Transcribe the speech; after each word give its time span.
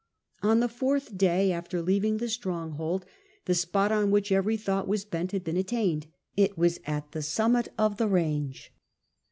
On 0.41 0.61
the 0.61 0.67
fourth 0.67 1.15
day 1.15 1.51
after 1.51 1.79
leaving 1.79 2.17
the 2.17 2.27
stronghold, 2.27 3.05
the 3.45 3.53
spot 3.53 3.91
on 3.91 4.09
which 4.09 4.31
every 4.31 4.57
thought 4.57 4.87
was 4.87 5.05
bent 5.05 5.31
had 5.31 5.43
been 5.43 5.57
attained. 5.57 6.07
It 6.35 6.57
was 6.57 6.79
at 6.87 7.11
the 7.11 7.21
summit 7.21 7.67
of 7.77 7.97
the 7.97 8.07
range. 8.07 8.73